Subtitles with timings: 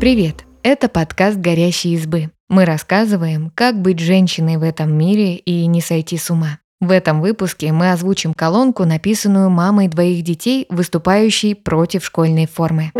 [0.00, 0.46] Привет!
[0.62, 2.30] Это подкаст «Горящие избы».
[2.48, 6.58] Мы рассказываем, как быть женщиной в этом мире и не сойти с ума.
[6.80, 12.92] В этом выпуске мы озвучим колонку, написанную мамой двоих детей, выступающей против школьной формы.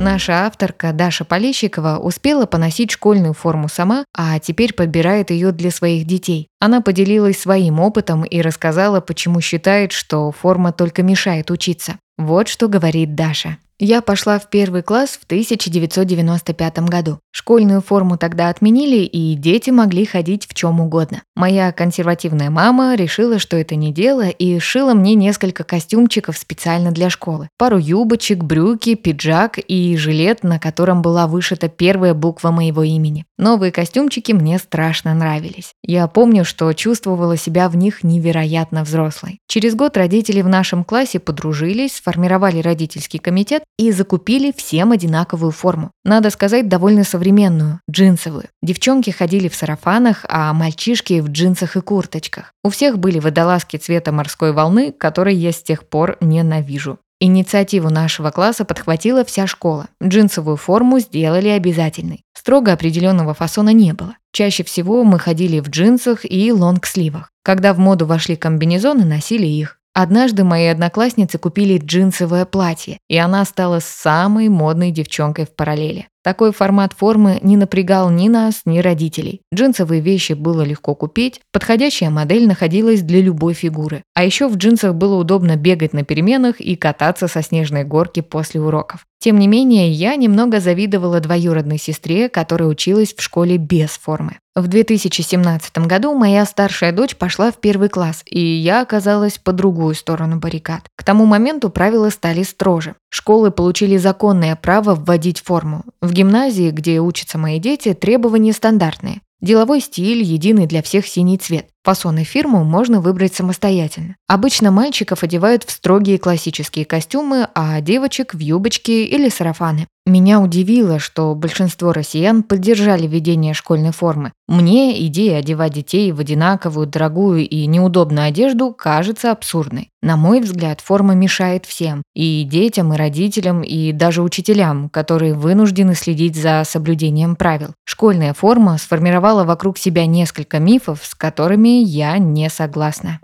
[0.00, 6.06] Наша авторка Даша Полещикова успела поносить школьную форму сама, а теперь подбирает ее для своих
[6.06, 6.48] детей.
[6.60, 11.98] Она поделилась своим опытом и рассказала, почему считает, что форма только мешает учиться.
[12.16, 13.58] Вот что говорит Даша.
[13.84, 17.18] Я пошла в первый класс в 1995 году.
[17.32, 21.24] Школьную форму тогда отменили, и дети могли ходить в чем угодно.
[21.34, 27.10] Моя консервативная мама решила, что это не дело, и шила мне несколько костюмчиков специально для
[27.10, 27.48] школы.
[27.58, 33.24] Пару юбочек, брюки, пиджак и жилет, на котором была вышита первая буква моего имени.
[33.36, 35.72] Новые костюмчики мне страшно нравились.
[35.82, 39.40] Я помню, что чувствовала себя в них невероятно взрослой.
[39.48, 45.90] Через год родители в нашем классе подружились, сформировали родительский комитет и закупили всем одинаковую форму.
[46.04, 48.44] Надо сказать, довольно современную, джинсовую.
[48.62, 52.52] Девчонки ходили в сарафанах, а мальчишки в джинсах и курточках.
[52.62, 56.98] У всех были водолазки цвета морской волны, которые я с тех пор ненавижу.
[57.24, 59.86] Инициативу нашего класса подхватила вся школа.
[60.02, 62.24] Джинсовую форму сделали обязательной.
[62.36, 64.16] Строго определенного фасона не было.
[64.32, 67.30] Чаще всего мы ходили в джинсах и лонгсливах.
[67.44, 69.78] Когда в моду вошли комбинезоны, носили их.
[69.94, 76.08] Однажды мои одноклассницы купили джинсовое платье, и она стала самой модной девчонкой в параллели.
[76.22, 79.40] Такой формат формы не напрягал ни нас, ни родителей.
[79.52, 84.04] Джинсовые вещи было легко купить, подходящая модель находилась для любой фигуры.
[84.14, 88.60] А еще в джинсах было удобно бегать на переменах и кататься со снежной горки после
[88.60, 89.04] уроков.
[89.22, 94.38] Тем не менее, я немного завидовала двоюродной сестре, которая училась в школе без формы.
[94.56, 99.94] В 2017 году моя старшая дочь пошла в первый класс, и я оказалась по другую
[99.94, 100.82] сторону баррикад.
[100.96, 102.96] К тому моменту правила стали строже.
[103.10, 105.84] Школы получили законное право вводить форму.
[106.02, 109.20] В гимназии, где учатся мои дети, требования стандартные.
[109.40, 111.66] Деловой стиль, единый для всех синий цвет.
[111.82, 114.14] Фасон и фирму можно выбрать самостоятельно.
[114.28, 119.88] Обычно мальчиков одевают в строгие классические костюмы, а девочек в юбочки или сарафаны.
[120.04, 124.32] Меня удивило, что большинство россиян поддержали введение школьной формы.
[124.48, 129.90] Мне идея одевать детей в одинаковую, дорогую и неудобную одежду кажется абсурдной.
[130.02, 135.94] На мой взгляд, форма мешает всем– и детям, и родителям, и даже учителям, которые вынуждены
[135.94, 137.74] следить за соблюдением правил.
[137.84, 143.20] Школьная форма сформировала вокруг себя несколько мифов, с которыми я не согласна.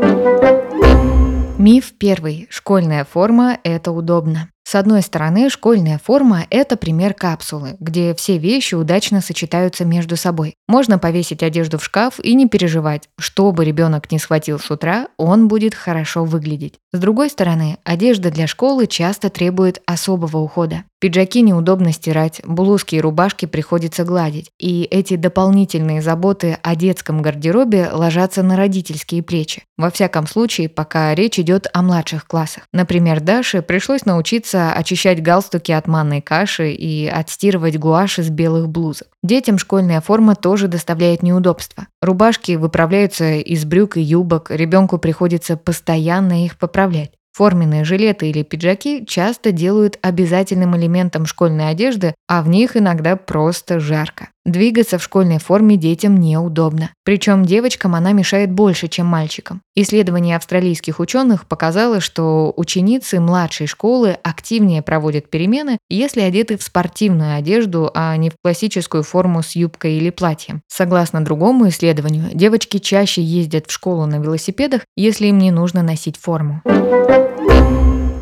[1.58, 2.46] Миф первый.
[2.50, 4.48] Школьная форма– это удобно.
[4.68, 10.56] С одной стороны, школьная форма– это пример капсулы, где все вещи удачно сочетаются между собой.
[10.68, 15.08] Можно повесить одежду в шкаф и не переживать, что бы ребенок не схватил с утра,
[15.16, 16.74] он будет хорошо выглядеть.
[16.92, 20.84] С другой стороны, одежда для школы часто требует особого ухода.
[21.00, 27.90] Пиджаки неудобно стирать, блузки и рубашки приходится гладить, и эти дополнительные заботы о детском гардеробе
[27.92, 29.64] ложатся на родительские плечи.
[29.76, 32.64] Во всяком случае, пока речь идет о младших классах.
[32.72, 38.68] Например, Даше пришлось научиться учиться очищать галстуки от манной каши и отстирывать гуашь из белых
[38.68, 39.08] блузок.
[39.22, 41.86] Детям школьная форма тоже доставляет неудобства.
[42.00, 47.12] Рубашки выправляются из брюк и юбок, ребенку приходится постоянно их поправлять.
[47.38, 53.78] Форменные жилеты или пиджаки часто делают обязательным элементом школьной одежды, а в них иногда просто
[53.78, 54.30] жарко.
[54.48, 56.88] Двигаться в школьной форме детям неудобно.
[57.04, 59.60] Причем девочкам она мешает больше, чем мальчикам.
[59.76, 67.36] Исследование австралийских ученых показало, что ученицы младшей школы активнее проводят перемены, если одеты в спортивную
[67.36, 70.62] одежду, а не в классическую форму с юбкой или платьем.
[70.66, 76.16] Согласно другому исследованию, девочки чаще ездят в школу на велосипедах, если им не нужно носить
[76.16, 76.62] форму.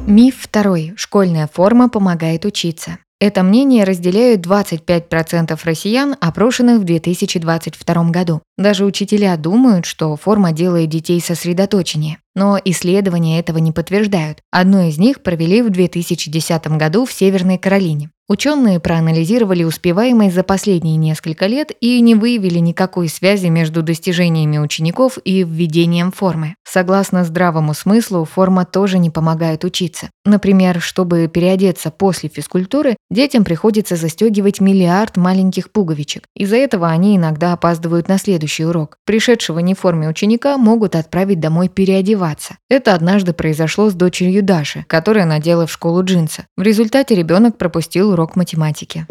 [0.09, 0.92] Миф второй.
[0.97, 2.98] Школьная форма помогает учиться.
[3.19, 8.43] Это мнение разделяют 25% россиян, опрошенных в 2022 году.
[8.59, 12.19] Даже учителя думают, что форма делает детей сосредоточеннее.
[12.34, 14.41] Но исследования этого не подтверждают.
[14.51, 18.10] Одно из них провели в 2010 году в Северной Каролине.
[18.28, 25.19] Ученые проанализировали успеваемость за последние несколько лет и не выявили никакой связи между достижениями учеников
[25.25, 26.57] и введением формы.
[26.65, 30.11] Согласно здравому смыслу, форма тоже не помогает учиться.
[30.25, 36.25] Например, чтобы переодеться после физкультуры, детям приходится застегивать миллиард маленьких пуговичек.
[36.34, 38.99] Из-за этого они иногда опаздывают на следующий урок.
[39.07, 42.57] Пришедшего не в форме ученика могут отправить домой переодеваться.
[42.69, 46.47] Это однажды произошло с дочерью Даши, которая надела в школу джинсы.
[46.57, 49.07] В результате ребенок пропустил урок математики.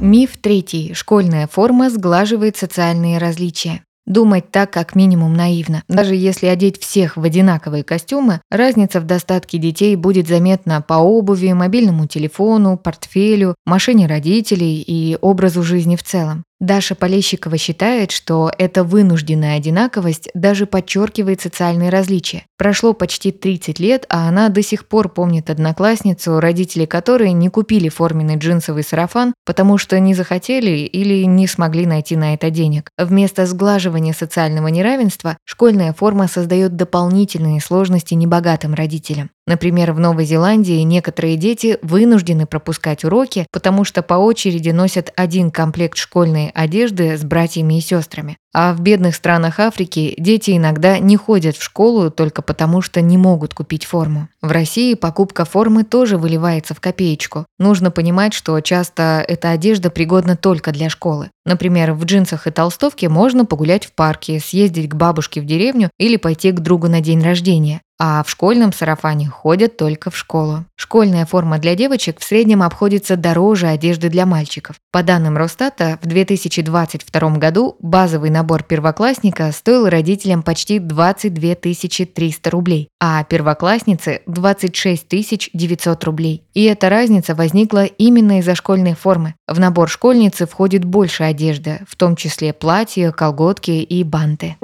[0.00, 0.92] Миф третий.
[0.92, 3.82] Школьная форма сглаживает социальные различия.
[4.06, 5.82] Думать так как минимум наивно.
[5.88, 11.52] Даже если одеть всех в одинаковые костюмы, разница в достатке детей будет заметна по обуви,
[11.52, 16.44] мобильному телефону, портфелю, машине родителей и образу жизни в целом.
[16.60, 22.46] Даша Полещикова считает, что эта вынужденная одинаковость даже подчеркивает социальные различия.
[22.56, 27.88] Прошло почти 30 лет, а она до сих пор помнит одноклассницу, родители которой не купили
[27.88, 32.90] форменный джинсовый сарафан, потому что не захотели или не смогли найти на это денег.
[32.98, 39.30] Вместо сглаживания социального неравенства школьная форма создает дополнительные сложности небогатым родителям.
[39.48, 45.50] Например, в Новой Зеландии некоторые дети вынуждены пропускать уроки, потому что по очереди носят один
[45.50, 48.36] комплект школьной одежды с братьями и сестрами.
[48.54, 53.18] А в бедных странах Африки дети иногда не ходят в школу только потому, что не
[53.18, 54.28] могут купить форму.
[54.40, 57.44] В России покупка формы тоже выливается в копеечку.
[57.58, 61.30] Нужно понимать, что часто эта одежда пригодна только для школы.
[61.44, 66.16] Например, в джинсах и толстовке можно погулять в парке, съездить к бабушке в деревню или
[66.16, 70.64] пойти к другу на день рождения а в школьном сарафане ходят только в школу.
[70.76, 74.76] Школьная форма для девочек в среднем обходится дороже одежды для мальчиков.
[74.92, 82.88] По данным Росстата, в 2022 году базовый набор первоклассника стоил родителям почти 22 300 рублей,
[83.00, 86.44] а первоклассницы– 26 900 рублей.
[86.54, 89.34] И эта разница возникла именно из-за школьной формы.
[89.48, 94.56] В набор школьницы входит больше одежды, в том числе платья, колготки и банты.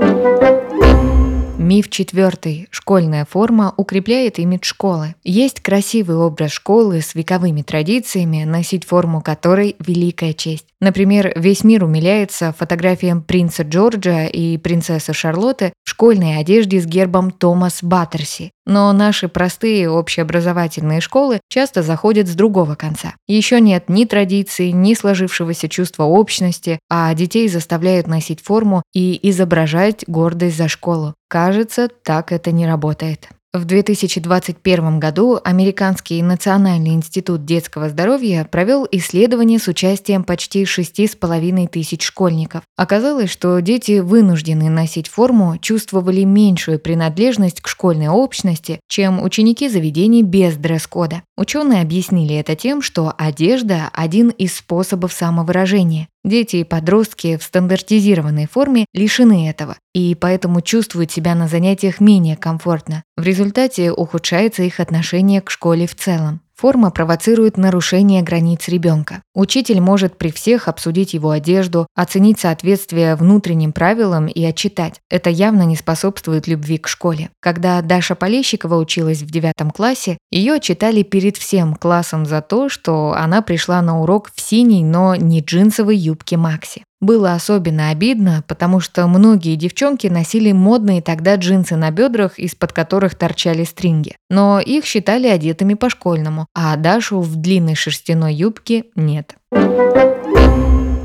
[1.59, 2.69] Миф четвертый.
[2.71, 5.15] Школьная форма укрепляет имидж школы.
[5.25, 10.67] Есть красивый образ школы с вековыми традициями, носить форму которой– великая честь.
[10.85, 17.31] Например, весь мир умиляется фотографиям принца Джорджа и принцессы Шарлотты в школьной одежде с гербом
[17.31, 18.51] Томас Баттерси.
[18.67, 23.15] Но наши простые общеобразовательные школы часто заходят с другого конца.
[23.27, 30.05] Еще нет ни традиций, ни сложившегося чувства общности, а детей заставляют носить форму и изображать
[30.07, 31.15] гордость за школу.
[31.29, 33.31] Кажется, так это не работает.
[33.55, 42.03] В 2021 году Американский национальный институт детского здоровья провел исследование с участием почти 6,5 тысяч
[42.03, 42.65] школьников.
[42.77, 50.25] Оказалось, что дети, вынужденные носить форму, чувствовали меньшую принадлежность к школьной общности, чем ученики заведений
[50.25, 51.23] без дресс-кода.
[51.37, 56.09] Ученые объяснили это тем, что одежда– один из способов самовыражения.
[56.25, 62.37] Дети и подростки в стандартизированной форме лишены этого, и поэтому чувствуют себя на занятиях менее
[62.37, 63.05] комфортно.
[63.17, 66.41] В результате ухудшается их отношение к школе в целом.
[66.57, 69.23] Форма провоцирует нарушение границ ребенка.
[69.35, 75.01] Учитель может при всех обсудить его одежду, оценить соответствие внутренним правилам и отчитать.
[75.11, 77.31] Это явно не способствует любви к школе.
[77.41, 83.15] Когда Даша Полещикова училась в девятом классе, ее отчитали перед всем классом за то, что
[83.17, 86.85] она пришла на урок в синей, но не джинсовой юбке Макси.
[87.05, 93.15] Было особенно обидно, потому что многие девчонки носили модные тогда джинсы на бедрах, из-под которых
[93.15, 94.17] торчали стринги.
[94.31, 99.35] Но их считали одетыми по-школьному, а Дашу в длинной шерстяной юбке нет.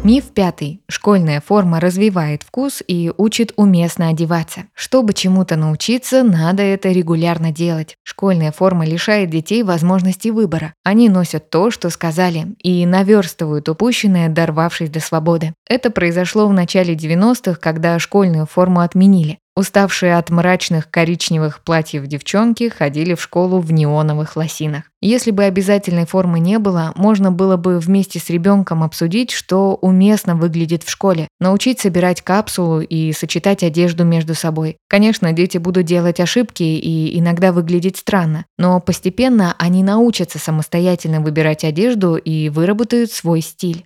[0.02, 0.82] Миф пятый.
[0.88, 4.62] Школьная форма развивает вкус и учит уместно одеваться.
[4.74, 7.98] Чтобы чему-то научиться, надо это регулярно делать.
[8.04, 10.74] Школьная форма лишает детей возможности выбора.
[10.86, 15.54] Они носят то, что сказали, и наверстывают упущенное, дорвавшись до свободы.
[15.68, 19.38] Это произошло в начале 90-х, когда школьную форму отменили.
[19.60, 24.84] Уставшие от мрачных коричневых платьев девчонки ходили в школу в неоновых лосинах.
[25.02, 30.38] Если бы обязательной формы не было, можно было бы вместе с ребенком обсудить, что уместно
[30.38, 34.78] выглядит в школе, научить собирать капсулу и сочетать одежду между собой.
[34.88, 41.66] Конечно, дети будут делать ошибки и иногда выглядеть странно, но постепенно они научатся самостоятельно выбирать
[41.66, 43.84] одежду и выработают свой стиль.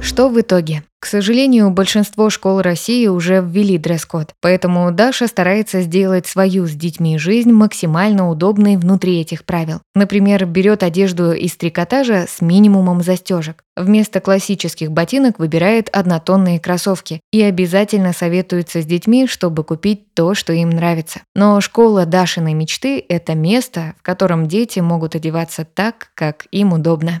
[0.00, 0.82] Что в итоге?
[0.98, 7.18] К сожалению, большинство школ России уже ввели дресс-код, поэтому Даша старается сделать свою с детьми
[7.18, 9.82] жизнь максимально удобной внутри этих правил.
[9.94, 13.62] Например, берет одежду из трикотажа с минимумом застежек.
[13.76, 20.52] Вместо классических ботинок выбирает однотонные кроссовки и обязательно советуется с детьми, чтобы купить то, что
[20.52, 21.20] им нравится.
[21.34, 27.20] Но школа Дашиной мечты– это место, в котором дети могут одеваться так, как им удобно.